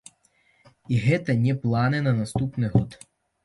І 0.93 1.03
гэта 1.03 1.37
не 1.45 1.55
планы 1.67 2.03
на 2.09 2.17
наступны 2.23 2.65
год! 2.77 3.01